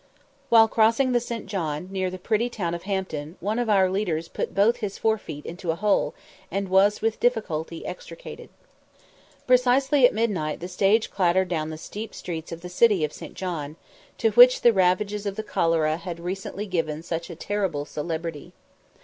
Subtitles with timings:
[0.49, 1.45] While crossing the St.
[1.45, 5.19] John, near the pretty town of Hampton, one of our leaders put both his fore
[5.19, 6.15] feet into a hole,
[6.49, 8.49] and was with difficulty extricated.
[9.45, 13.35] Precisely at midnight the stage clattered down the steep streets of the city of St.
[13.35, 13.75] John,
[14.17, 18.53] to which the ravages of the cholera had recently given such a terrible celebrity.